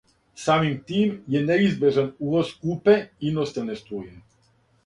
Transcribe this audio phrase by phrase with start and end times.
[0.43, 2.97] Самим тим је неизбежан увоз скупе,
[3.33, 4.19] иностране струје.